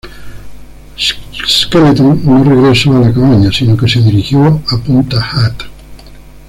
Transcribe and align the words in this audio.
Shackleton 0.97 2.23
no 2.25 2.43
regresó 2.43 2.97
a 2.97 3.01
la 3.01 3.13
cabaña, 3.13 3.51
sino 3.53 3.77
que 3.77 3.87
se 3.87 4.01
dirigió 4.01 4.43
a 4.69 4.77
punta 4.79 5.17
Hut. 5.19 5.69